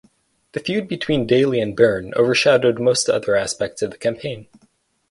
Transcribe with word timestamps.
The 0.53 0.59
feud 0.59 0.87
between 0.87 1.27
Daley 1.27 1.61
and 1.61 1.77
Byrne 1.77 2.11
overshadowed 2.15 2.79
most 2.79 3.07
other 3.07 3.35
aspects 3.35 3.83
of 3.83 3.91
the 3.91 3.99
campaign. 3.99 4.47